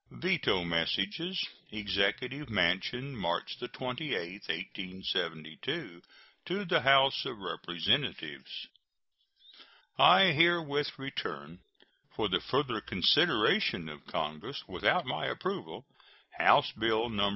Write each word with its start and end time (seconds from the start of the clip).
VETO 0.09 0.63
MESSAGES. 0.63 1.39
EXECUTIVE 1.71 2.49
MANSION, 2.49 3.15
March 3.15 3.59
28, 3.59 4.41
1872. 4.49 6.01
To 6.45 6.65
the 6.65 6.81
House 6.81 7.23
of 7.23 7.37
Representatives: 7.37 8.65
I 9.99 10.31
herewith 10.31 10.97
return, 10.97 11.59
for 12.15 12.27
the 12.27 12.39
further 12.41 12.81
consideration 12.81 13.87
of 13.89 14.07
Congress, 14.07 14.63
without 14.67 15.05
my 15.05 15.27
approval, 15.27 15.85
House 16.39 16.71
bill 16.71 17.07
No. 17.07 17.29